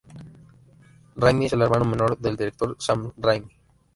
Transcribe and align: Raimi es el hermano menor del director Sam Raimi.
Raimi 1.15 1.45
es 1.45 1.53
el 1.53 1.61
hermano 1.61 1.85
menor 1.85 2.17
del 2.17 2.35
director 2.35 2.75
Sam 2.79 3.13
Raimi. 3.17 3.51